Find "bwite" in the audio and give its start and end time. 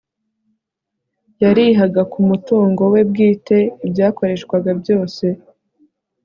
3.09-3.57